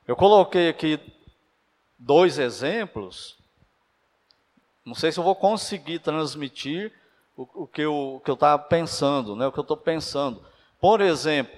[0.07, 0.97] Eu coloquei aqui
[1.99, 3.37] dois exemplos
[4.85, 6.91] não sei se eu vou conseguir transmitir
[7.53, 10.43] o, o que eu estava pensando, né, o que eu estou pensando.
[10.79, 11.57] Por exemplo,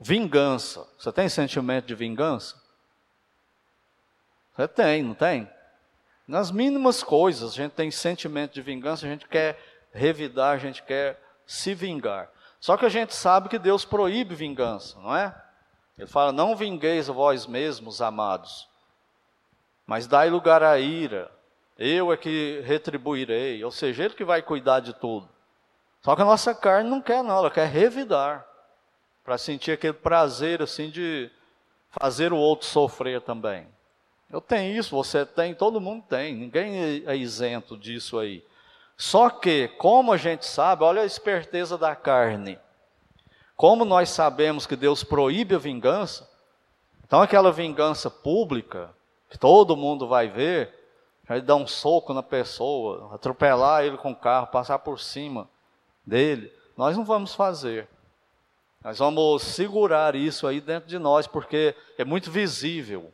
[0.00, 0.86] vingança.
[0.98, 2.56] Você tem sentimento de vingança?
[4.56, 5.48] Você tem, não tem?
[6.26, 9.58] Nas mínimas coisas, a gente tem sentimento de vingança, a gente quer
[9.92, 12.30] revidar, a gente quer se vingar.
[12.60, 15.34] Só que a gente sabe que Deus proíbe vingança, não é?
[15.96, 18.68] Ele fala: Não vingueis vós mesmos, amados,
[19.86, 21.30] mas dai lugar à ira,
[21.78, 25.28] eu é que retribuirei, ou seja, Ele que vai cuidar de tudo.
[26.02, 28.46] Só que a nossa carne não quer, não, ela quer revidar,
[29.24, 31.30] para sentir aquele prazer assim de
[31.90, 33.66] fazer o outro sofrer também.
[34.30, 38.44] Eu tenho isso, você tem, todo mundo tem, ninguém é isento disso aí.
[38.96, 42.58] Só que, como a gente sabe, olha a esperteza da carne.
[43.56, 46.28] Como nós sabemos que Deus proíbe a vingança,
[47.06, 48.90] então aquela vingança pública,
[49.30, 50.74] que todo mundo vai ver,
[51.28, 55.48] Aí dar um soco na pessoa, atropelar ele com o carro, passar por cima
[56.04, 56.52] dele.
[56.76, 57.88] Nós não vamos fazer.
[58.84, 63.12] Nós vamos segurar isso aí dentro de nós, porque é muito visível.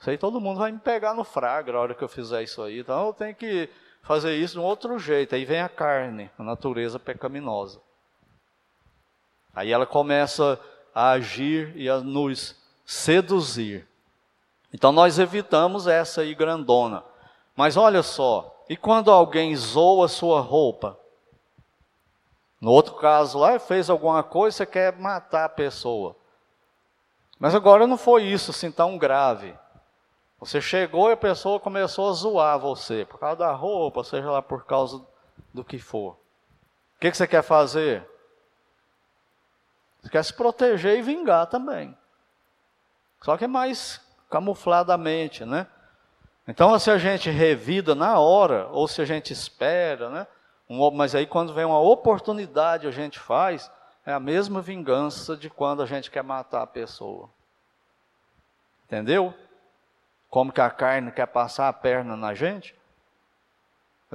[0.00, 2.60] Isso aí todo mundo vai me pegar no fragra a hora que eu fizer isso
[2.60, 2.80] aí.
[2.80, 3.70] Então eu tenho que
[4.02, 5.34] fazer isso de um outro jeito.
[5.34, 7.80] Aí vem a carne, a natureza pecaminosa.
[9.54, 10.60] Aí ela começa
[10.94, 13.86] a agir e a nos seduzir.
[14.74, 17.04] Então nós evitamos essa aí grandona.
[17.54, 20.98] Mas olha só, e quando alguém zoa sua roupa?
[22.60, 26.16] No outro caso lá, fez alguma coisa, você quer matar a pessoa.
[27.38, 29.56] Mas agora não foi isso assim tão grave.
[30.40, 34.42] Você chegou e a pessoa começou a zoar você, por causa da roupa, seja lá
[34.42, 35.00] por causa
[35.52, 36.18] do que for.
[36.96, 38.04] O que, você quer fazer?
[40.02, 41.96] Você quer se proteger e vingar também.
[43.22, 44.03] Só que é mais
[44.34, 45.68] camufladamente, né?
[46.48, 50.26] Então, se a gente revida na hora, ou se a gente espera, né?
[50.68, 53.70] Um, mas aí, quando vem uma oportunidade, a gente faz,
[54.04, 57.30] é a mesma vingança de quando a gente quer matar a pessoa.
[58.86, 59.32] Entendeu?
[60.28, 62.74] Como que a carne quer passar a perna na gente?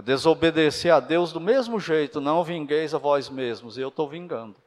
[0.04, 4.58] Desobedecer a Deus do mesmo jeito, não vingueis a vós mesmos, e eu estou vingando.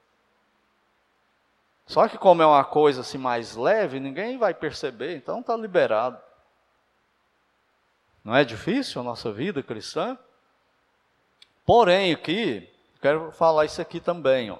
[1.86, 6.18] Só que como é uma coisa assim mais leve, ninguém vai perceber, então está liberado.
[8.24, 10.16] Não é difícil a nossa vida cristã?
[11.66, 12.68] Porém, aqui,
[13.00, 14.50] quero falar isso aqui também.
[14.50, 14.58] Ó.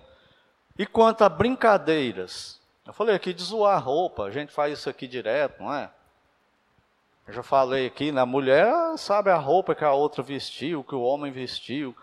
[0.78, 2.60] E quanto a brincadeiras?
[2.84, 5.90] Eu falei aqui de zoar roupa, a gente faz isso aqui direto, não é?
[7.26, 8.30] Eu já falei aqui, na né?
[8.30, 11.96] mulher sabe a roupa que a outra vestiu, que o homem vestiu,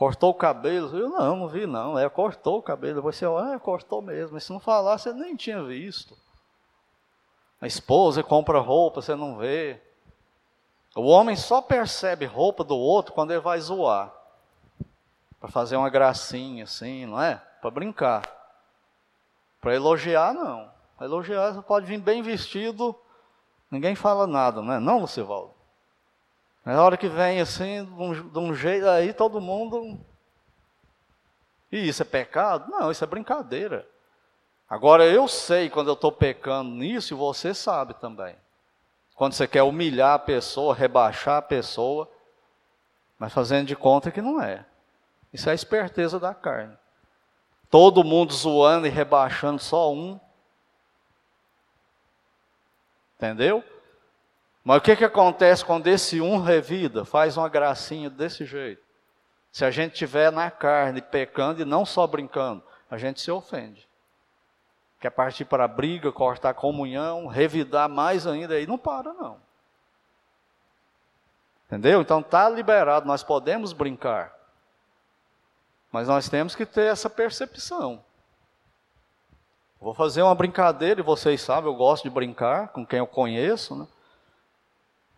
[0.00, 0.96] cortou o cabelo.
[0.96, 3.02] Eu não, não vi não, é cortou o cabelo.
[3.02, 4.32] Você ah, cortou mesmo.
[4.32, 6.16] Mas se não falar, você nem tinha visto.
[7.60, 9.78] A esposa compra roupa, você não vê.
[10.96, 14.10] O homem só percebe roupa do outro quando ele vai zoar.
[15.38, 17.34] Para fazer uma gracinha assim, não é?
[17.60, 18.22] Para brincar.
[19.60, 20.70] Para elogiar, não.
[20.96, 22.98] Para elogiar, você pode vir bem vestido
[23.70, 24.80] Ninguém fala nada, não é?
[24.80, 25.59] Não, Lucivaldo.
[26.64, 29.98] Na hora que vem assim, de um, jeito aí, todo mundo.
[31.72, 32.70] E isso é pecado?
[32.70, 33.88] Não, isso é brincadeira.
[34.68, 38.36] Agora eu sei quando eu estou pecando nisso e você sabe também.
[39.14, 42.08] Quando você quer humilhar a pessoa, rebaixar a pessoa,
[43.18, 44.64] mas fazendo de conta que não é.
[45.32, 46.76] Isso é a esperteza da carne.
[47.68, 50.18] Todo mundo zoando e rebaixando só um,
[53.20, 53.62] Entendeu?
[54.64, 58.82] Mas o que, que acontece quando esse um revida, faz uma gracinha desse jeito?
[59.50, 63.88] Se a gente estiver na carne, pecando e não só brincando, a gente se ofende.
[65.00, 69.40] Quer partir para a briga, cortar a comunhão, revidar mais ainda, aí não para não.
[71.66, 72.02] Entendeu?
[72.02, 74.34] Então está liberado, nós podemos brincar.
[75.90, 78.04] Mas nós temos que ter essa percepção.
[79.80, 83.74] Vou fazer uma brincadeira, e vocês sabem, eu gosto de brincar com quem eu conheço,
[83.74, 83.86] né?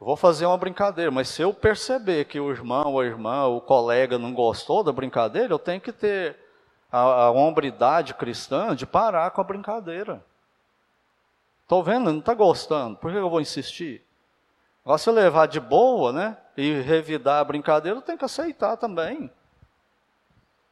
[0.05, 4.19] Vou fazer uma brincadeira, mas se eu perceber que o irmão a irmã, o colega
[4.19, 6.37] não gostou da brincadeira, eu tenho que ter
[6.91, 10.25] a, a hombridade cristã de parar com a brincadeira.
[11.63, 14.05] Estou vendo, não está gostando, por que eu vou insistir?
[14.85, 18.77] Agora, se eu levar de boa, né, e revidar a brincadeira, eu tenho que aceitar
[18.77, 19.31] também.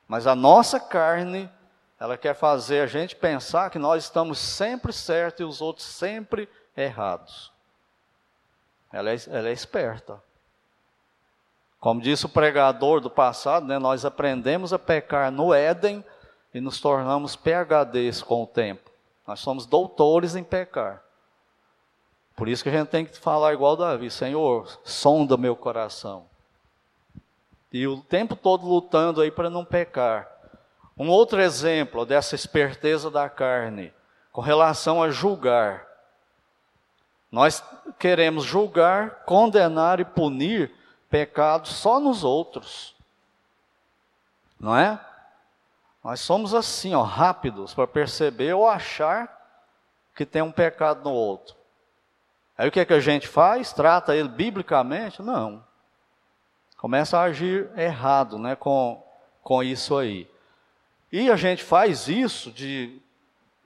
[0.08, 1.48] Mas a nossa carne
[2.00, 6.48] ela quer fazer a gente pensar que nós estamos sempre certos e os outros sempre
[6.76, 7.52] errados.
[8.92, 10.22] Ela é, ela é esperta.
[11.78, 16.04] Como disse o pregador do passado, né, nós aprendemos a pecar no Éden
[16.52, 18.90] e nos tornamos PHDs com o tempo.
[19.26, 21.02] Nós somos doutores em pecar.
[22.36, 26.24] Por isso que a gente tem que falar igual Davi: Senhor, sonda meu coração.
[27.72, 30.28] E o tempo todo lutando aí para não pecar.
[30.98, 33.92] Um outro exemplo dessa esperteza da carne,
[34.32, 35.86] com relação a julgar.
[37.30, 37.62] Nós
[37.98, 40.72] queremos julgar, condenar e punir
[41.08, 42.94] pecados só nos outros.
[44.58, 44.98] Não é?
[46.02, 49.38] Nós somos assim, ó, rápidos para perceber ou achar
[50.14, 51.54] que tem um pecado no outro.
[52.56, 53.72] Aí o que, é que a gente faz?
[53.72, 55.22] Trata ele biblicamente?
[55.22, 55.64] Não.
[56.76, 59.02] Começa a agir errado né, com,
[59.42, 60.28] com isso aí.
[61.12, 63.00] E a gente faz isso de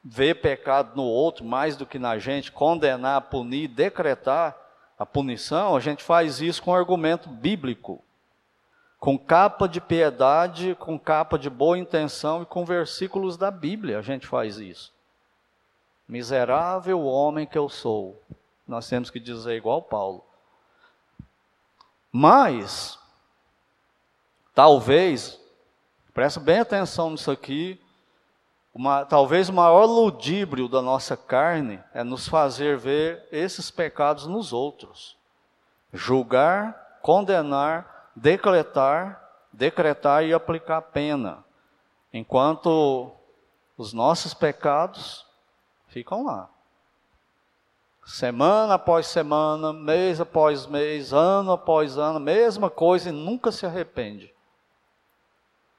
[0.04, 4.56] ver pecado no outro mais do que na gente, condenar, punir, decretar
[4.98, 8.02] a punição, a gente faz isso com argumento bíblico,
[8.98, 14.02] com capa de piedade, com capa de boa intenção e com versículos da Bíblia, a
[14.02, 14.92] gente faz isso.
[16.06, 18.22] Miserável homem que eu sou.
[18.68, 20.24] Nós temos que dizer igual Paulo.
[22.12, 22.98] Mas,
[24.54, 25.40] talvez
[26.14, 27.80] Presta bem atenção nisso aqui.
[28.74, 34.52] Uma, talvez o maior ludíbrio da nossa carne é nos fazer ver esses pecados nos
[34.52, 35.16] outros.
[35.92, 41.44] Julgar, condenar, decretar, decretar e aplicar pena.
[42.12, 43.12] Enquanto
[43.78, 45.24] os nossos pecados
[45.86, 46.50] ficam lá.
[48.04, 54.33] Semana após semana, mês após mês, ano após ano, mesma coisa e nunca se arrepende.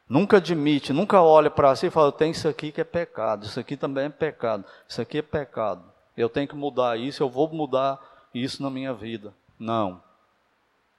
[0.07, 3.59] Nunca admite, nunca olha para si e fala: tem isso aqui que é pecado, isso
[3.59, 5.83] aqui também é pecado, isso aqui é pecado.
[6.15, 7.99] Eu tenho que mudar isso, eu vou mudar
[8.33, 9.33] isso na minha vida.
[9.59, 10.01] Não.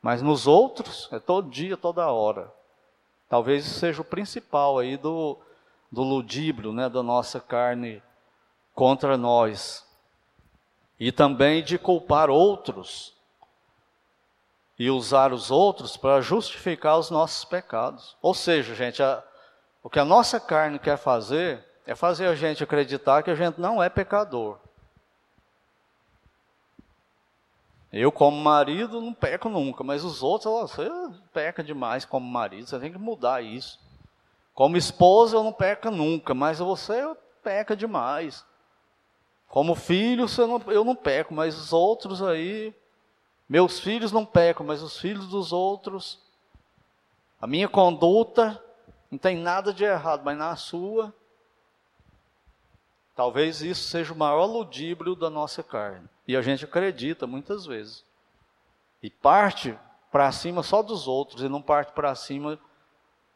[0.03, 2.53] Mas nos outros, é todo dia, toda hora.
[3.29, 5.39] Talvez isso seja o principal aí do,
[5.91, 8.03] do ludíbrio, né, da nossa carne
[8.75, 9.85] contra nós.
[10.99, 13.16] E também de culpar outros
[14.79, 18.17] e usar os outros para justificar os nossos pecados.
[18.21, 19.23] Ou seja, gente, a,
[19.83, 23.61] o que a nossa carne quer fazer é fazer a gente acreditar que a gente
[23.61, 24.59] não é pecador.
[27.93, 30.91] Eu, como marido, não peco nunca, mas os outros, você
[31.33, 33.81] peca demais como marido, você tem que mudar isso.
[34.53, 37.03] Como esposa, eu não peca nunca, mas você
[37.43, 38.45] peca demais.
[39.49, 42.75] Como filho, não, eu não peco, mas os outros aí
[43.49, 46.19] meus filhos não pecam, mas os filhos dos outros.
[47.41, 48.63] A minha conduta
[49.11, 51.15] não tem nada de errado, mas na sua.
[53.15, 56.09] Talvez isso seja o maior ludíbrio da nossa carne.
[56.27, 58.05] E a gente acredita muitas vezes.
[59.03, 59.79] E parte
[60.11, 62.59] para cima só dos outros e não parte para cima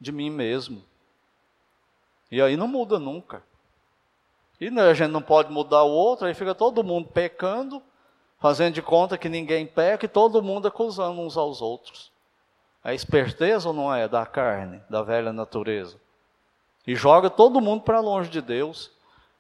[0.01, 0.85] de mim mesmo.
[2.31, 3.43] E aí não muda nunca.
[4.61, 7.83] E a gente não pode mudar o outro, aí fica todo mundo pecando
[8.41, 12.11] fazendo de conta que ninguém peca e todo mundo acusando uns aos outros.
[12.83, 16.01] É esperteza ou não é da carne, da velha natureza?
[16.87, 18.91] E joga todo mundo para longe de Deus.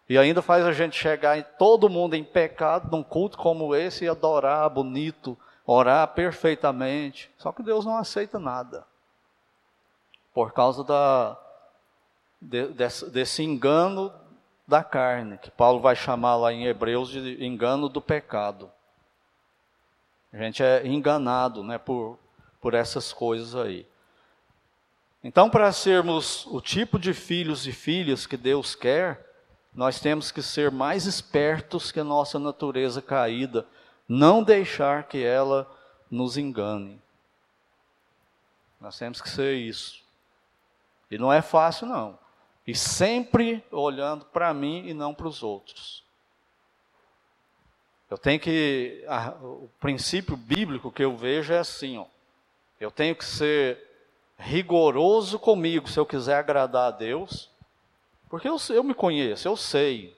[0.06, 4.04] E ainda faz a gente chegar em todo mundo em pecado num culto como esse
[4.04, 7.30] e adorar bonito, orar perfeitamente.
[7.38, 8.84] Só que Deus não aceita nada.
[10.34, 11.38] Por causa da,
[12.40, 14.12] de, desse, desse engano
[14.66, 18.70] da carne, que Paulo vai chamar lá em Hebreus de engano do pecado.
[20.32, 22.18] A gente é enganado né, por,
[22.60, 23.86] por essas coisas aí.
[25.22, 29.26] Então, para sermos o tipo de filhos e filhas que Deus quer,
[29.74, 33.66] nós temos que ser mais espertos que a nossa natureza caída,
[34.08, 35.70] não deixar que ela
[36.10, 37.00] nos engane.
[38.80, 40.02] Nós temos que ser isso.
[41.10, 42.18] E não é fácil, não.
[42.66, 46.02] E sempre olhando para mim e não para os outros.
[48.10, 49.04] Eu tenho que.
[49.06, 52.06] A, o princípio bíblico que eu vejo é assim: ó,
[52.80, 53.78] eu tenho que ser
[54.36, 57.48] rigoroso comigo se eu quiser agradar a Deus,
[58.28, 60.16] porque eu, eu me conheço, eu sei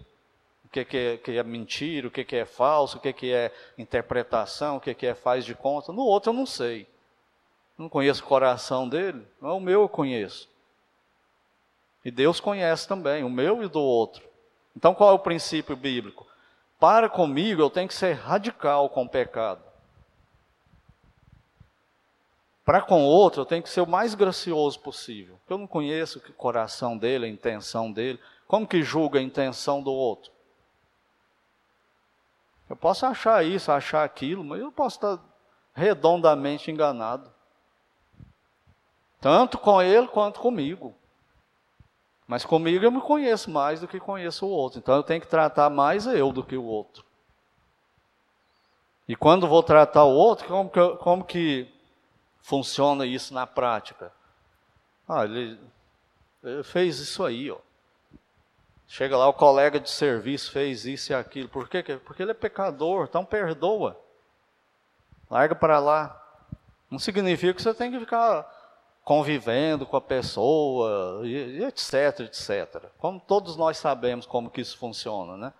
[0.64, 3.32] o que, que, é, que é mentira, o que, que é falso, o que, que
[3.32, 5.92] é interpretação, o que, que é faz de conta.
[5.92, 6.86] No outro eu não sei.
[7.76, 10.48] Não conheço o coração dele, não é o meu eu conheço.
[12.04, 14.22] E Deus conhece também, o meu e do outro.
[14.74, 16.31] Então qual é o princípio bíblico?
[16.82, 19.62] Para comigo, eu tenho que ser radical com o pecado.
[22.64, 25.38] Para com o outro, eu tenho que ser o mais gracioso possível.
[25.48, 28.18] Eu não conheço o coração dele, a intenção dele.
[28.48, 30.32] Como que julga a intenção do outro?
[32.68, 35.24] Eu posso achar isso, achar aquilo, mas eu posso estar
[35.72, 37.32] redondamente enganado.
[39.20, 40.92] Tanto com ele quanto comigo.
[42.26, 44.78] Mas comigo eu me conheço mais do que conheço o outro.
[44.78, 47.04] Então eu tenho que tratar mais eu do que o outro.
[49.08, 51.68] E quando vou tratar o outro, como que, como que
[52.40, 54.12] funciona isso na prática?
[55.08, 55.58] Ah, ele,
[56.42, 57.58] ele fez isso aí, ó.
[58.86, 61.48] Chega lá, o colega de serviço fez isso e aquilo.
[61.48, 61.82] Por quê?
[62.04, 63.98] Porque ele é pecador, então perdoa.
[65.30, 66.18] Larga para lá.
[66.90, 68.46] Não significa que você tem que ficar
[69.04, 72.84] convivendo com a pessoa, e, etc, etc.
[72.98, 75.52] Como todos nós sabemos como que isso funciona, né?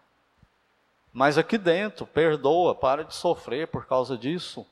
[1.12, 4.66] Mas aqui dentro, perdoa, para de sofrer por causa disso.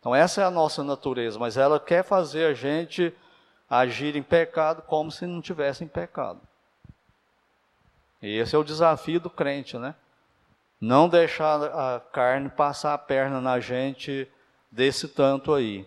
[0.00, 3.14] Então essa é a nossa natureza, mas ela quer fazer a gente
[3.68, 6.40] agir em pecado como se não tivesse em pecado.
[8.22, 9.94] E esse é o desafio do crente, né?
[10.80, 14.28] Não deixar a carne passar a perna na gente
[14.70, 15.86] desse tanto aí.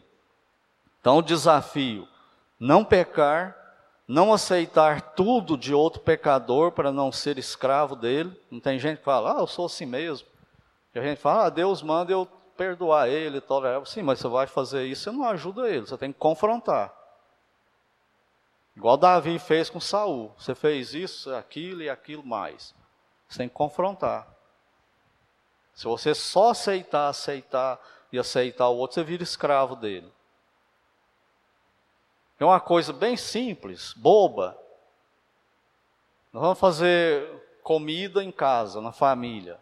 [1.00, 2.08] Então, o desafio:
[2.60, 3.56] não pecar,
[4.08, 8.36] não aceitar tudo de outro pecador para não ser escravo dele.
[8.50, 10.28] Não tem gente que fala, ah, eu sou assim mesmo.
[10.96, 12.26] E a gente fala, ah, Deus manda eu
[12.58, 13.86] perdoar ele, tolerar.
[13.86, 16.94] Sim, mas você vai fazer isso, você não ajuda ele, você tem que confrontar.
[18.76, 20.34] Igual Davi fez com Saul.
[20.38, 22.74] Você fez isso, aquilo e aquilo mais.
[23.28, 24.28] Você tem que confrontar.
[25.76, 27.80] Se você só aceitar, aceitar
[28.12, 30.12] e aceitar o outro, você vira escravo dele.
[32.40, 34.58] É uma coisa bem simples, boba.
[36.32, 37.28] Nós vamos fazer
[37.64, 39.60] comida em casa, na família.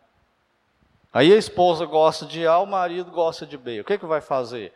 [1.11, 3.82] Aí a esposa gosta de A, o marido gosta de B.
[3.82, 4.73] O que, que vai fazer?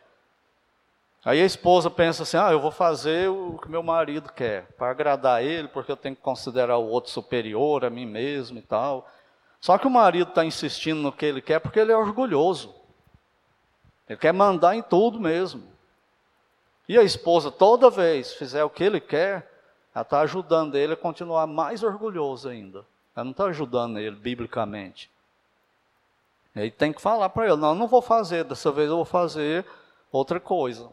[1.24, 4.90] Aí a esposa pensa assim: ah, eu vou fazer o que meu marido quer, para
[4.90, 9.08] agradar ele, porque eu tenho que considerar o outro superior a mim mesmo e tal.
[9.60, 12.74] Só que o marido está insistindo no que ele quer porque ele é orgulhoso.
[14.10, 15.71] Ele quer mandar em tudo mesmo.
[16.92, 19.50] E a esposa, toda vez fizer o que ele quer,
[19.96, 22.86] ela está ajudando ele a continuar mais orgulhoso ainda.
[23.16, 25.10] Ela não está ajudando ele biblicamente.
[26.54, 29.06] E aí tem que falar para ele: não, não vou fazer, dessa vez eu vou
[29.06, 29.66] fazer
[30.12, 30.90] outra coisa.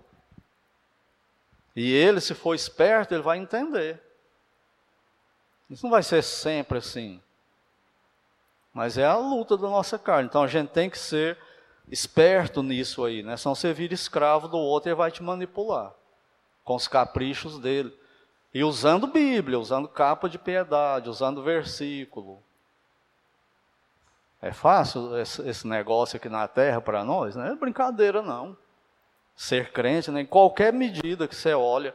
[1.75, 4.01] E ele, se for esperto, ele vai entender.
[5.69, 7.21] Isso não vai ser sempre assim.
[8.73, 10.29] Mas é a luta da nossa carne.
[10.29, 11.37] Então a gente tem que ser
[11.91, 13.37] esperto nisso aí, né?
[13.37, 15.93] Senão você vira escravo do outro e vai te manipular
[16.65, 17.93] com os caprichos dele.
[18.53, 22.43] E usando Bíblia, usando capa de piedade, usando versículo.
[24.41, 27.35] É fácil esse negócio aqui na terra para nós?
[27.35, 28.57] Não é brincadeira, não
[29.39, 30.23] ser crente, né?
[30.23, 31.95] em qualquer medida que você olha.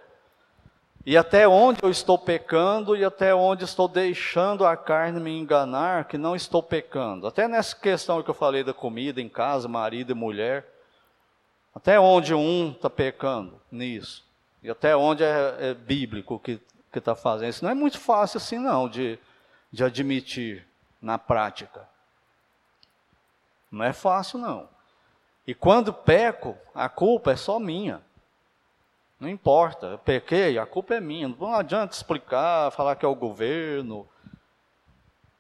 [1.06, 6.06] E até onde eu estou pecando e até onde estou deixando a carne me enganar,
[6.06, 7.28] que não estou pecando.
[7.28, 10.66] Até nessa questão que eu falei da comida em casa, marido e mulher.
[11.76, 14.24] Até onde um está pecando nisso.
[14.62, 16.62] E até onde é, é bíblico que
[16.96, 17.50] está fazendo.
[17.50, 19.20] Isso não é muito fácil assim, não, de,
[19.72, 20.66] de admitir
[21.02, 21.86] na prática.
[23.70, 24.70] Não é fácil, não.
[25.46, 28.02] E quando peco, a culpa é só minha.
[29.24, 31.30] Não importa, eu pequei, a culpa é minha.
[31.30, 34.06] Não adianta explicar, falar que é o governo.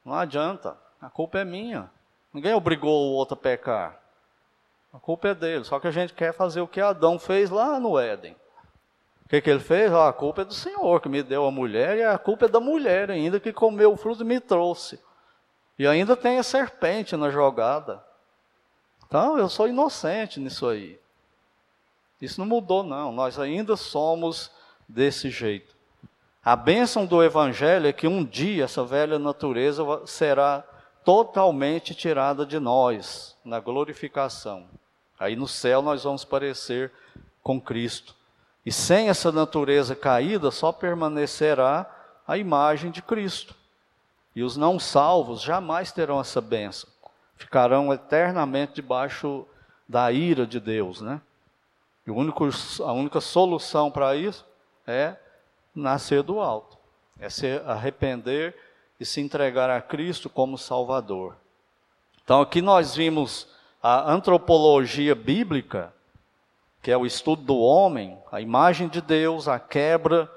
[0.06, 1.92] Não adianta, a culpa é minha.
[2.34, 4.00] Ninguém obrigou o outro a pecar.
[4.94, 5.66] A culpa é dele.
[5.66, 8.38] Só que a gente quer fazer o que Adão fez lá no Éden.
[9.26, 9.92] O que, que ele fez?
[9.92, 12.48] Ah, a culpa é do Senhor que me deu a mulher, e a culpa é
[12.48, 14.98] da mulher ainda que comeu o fruto e me trouxe.
[15.78, 18.02] E ainda tem a serpente na jogada.
[19.06, 21.03] Então, eu sou inocente nisso aí.
[22.24, 23.12] Isso não mudou, não.
[23.12, 24.50] Nós ainda somos
[24.88, 25.76] desse jeito.
[26.44, 30.64] A bênção do Evangelho é que um dia essa velha natureza será
[31.04, 34.66] totalmente tirada de nós, na glorificação.
[35.20, 36.92] Aí no céu nós vamos parecer
[37.42, 38.16] com Cristo.
[38.66, 41.86] E sem essa natureza caída, só permanecerá
[42.28, 43.54] a imagem de Cristo.
[44.36, 46.94] E os não salvos jamais terão essa bênção
[47.36, 49.46] ficarão eternamente debaixo
[49.88, 51.22] da ira de Deus, né?
[52.06, 52.48] E único,
[52.84, 54.46] a única solução para isso
[54.86, 55.16] é
[55.74, 56.78] nascer do alto,
[57.20, 58.56] é se arrepender
[59.00, 61.36] e se entregar a Cristo como Salvador.
[62.24, 63.48] Então aqui nós vimos
[63.82, 65.94] a antropologia bíblica,
[66.82, 70.30] que é o estudo do homem, a imagem de Deus, a quebra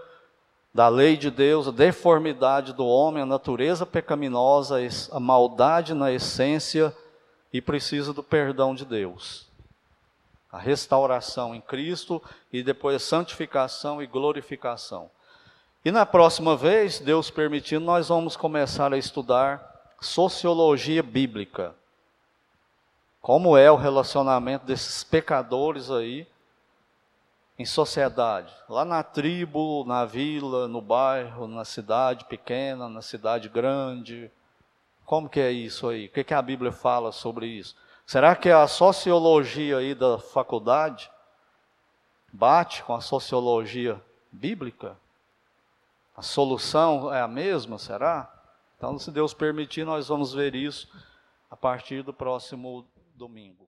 [0.72, 4.76] da lei de Deus, a deformidade do homem, a natureza pecaminosa,
[5.10, 6.94] a maldade na essência
[7.52, 9.45] e precisa do perdão de Deus.
[10.56, 15.10] A restauração em Cristo e depois a santificação e glorificação.
[15.84, 21.74] E na próxima vez, Deus permitindo, nós vamos começar a estudar sociologia bíblica.
[23.20, 26.26] Como é o relacionamento desses pecadores aí
[27.58, 34.30] em sociedade, lá na tribo, na vila, no bairro, na cidade pequena, na cidade grande.
[35.04, 36.06] Como que é isso aí?
[36.06, 37.76] O que, que a Bíblia fala sobre isso?
[38.06, 41.10] Será que a sociologia aí da faculdade
[42.32, 44.00] bate com a sociologia
[44.30, 44.96] bíblica?
[46.16, 48.32] A solução é a mesma, será?
[48.76, 50.88] Então, se Deus permitir, nós vamos ver isso
[51.50, 52.86] a partir do próximo
[53.16, 53.65] domingo.